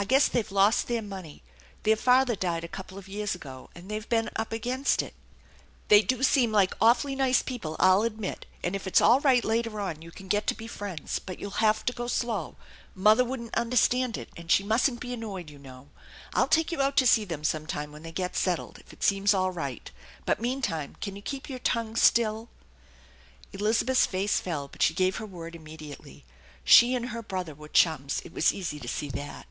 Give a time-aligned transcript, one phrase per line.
[0.00, 1.42] I guess they've lost their money.
[1.82, 5.12] Their father died a couple of years ago, and they've been up against it.
[5.88, 8.86] THE ENCHANTED BARN 85 They do seem like awfully nice people, I'll admit; and, if
[8.86, 11.92] it's all right later on, you can get to be friends, but you'll have to
[11.92, 12.54] go slow.
[12.94, 15.88] Mother wouldn't understand it, and she mustn't be annoyed, you know.
[16.32, 19.34] I'll take you out to see them sometime when they get settled if it seems
[19.34, 19.90] all right,
[20.24, 22.50] but meantime can you keep your tongue still?"
[23.52, 26.24] Elizabeth's face fell, but she gave her word immediately.
[26.62, 29.46] She and her brother were chums; it was easy to see that.